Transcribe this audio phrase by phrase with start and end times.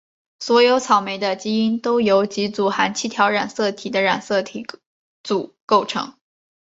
[0.39, 4.65] 所有草莓的基因都由几组含七条染色体的染色体
[5.21, 6.15] 组构成。